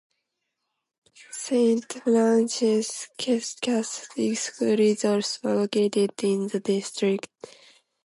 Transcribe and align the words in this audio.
Saint 1.29 1.93
Francis 1.93 3.07
Catholic 3.19 4.35
School 4.35 4.79
is 4.79 5.05
also 5.05 5.57
located 5.59 6.13
in 6.23 6.47
the 6.47 6.59
district. 6.59 7.29